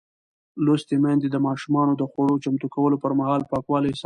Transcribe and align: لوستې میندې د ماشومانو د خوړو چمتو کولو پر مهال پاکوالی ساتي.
لوستې 0.65 0.95
میندې 1.03 1.27
د 1.31 1.37
ماشومانو 1.47 1.93
د 1.97 2.03
خوړو 2.11 2.41
چمتو 2.43 2.67
کولو 2.75 2.97
پر 3.03 3.11
مهال 3.19 3.41
پاکوالی 3.51 3.89
ساتي. 3.91 3.99